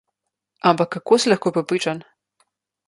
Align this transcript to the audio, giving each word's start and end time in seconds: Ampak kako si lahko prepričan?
Ampak 0.69 0.89
kako 0.97 1.19
si 1.21 1.31
lahko 1.33 1.55
prepričan? 1.59 2.05